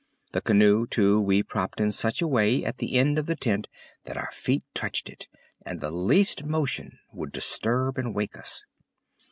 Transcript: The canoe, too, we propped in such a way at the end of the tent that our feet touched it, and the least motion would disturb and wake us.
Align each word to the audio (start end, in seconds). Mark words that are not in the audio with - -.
The 0.31 0.41
canoe, 0.41 0.87
too, 0.87 1.21
we 1.21 1.43
propped 1.43 1.79
in 1.79 1.91
such 1.91 2.23
a 2.23 2.27
way 2.27 2.65
at 2.65 2.79
the 2.79 2.95
end 2.97 3.19
of 3.19 3.27
the 3.27 3.35
tent 3.35 3.67
that 4.05 4.17
our 4.17 4.31
feet 4.31 4.63
touched 4.73 5.11
it, 5.11 5.27
and 5.63 5.79
the 5.79 5.91
least 5.91 6.43
motion 6.43 6.97
would 7.13 7.31
disturb 7.31 7.99
and 7.99 8.15
wake 8.15 8.35
us. 8.35 8.63